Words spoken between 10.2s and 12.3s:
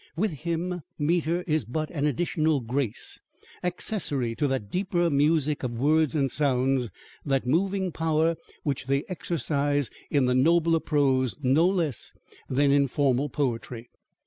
the nobler prose no less